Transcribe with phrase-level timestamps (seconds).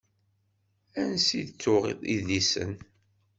[1.01, 2.71] Ansi d-tuɣ idlisen?